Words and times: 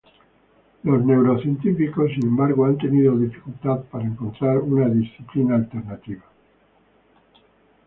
Los 0.81 1.05
neurocientíficos, 1.05 2.09
sin 2.13 2.29
embargo, 2.29 2.65
han 2.65 2.75
tenido 2.79 3.15
dificultad 3.15 3.83
para 3.91 4.03
encontrar 4.07 4.57
una 4.57 4.89
disciplina 4.89 5.53
alternativa. 5.53 6.23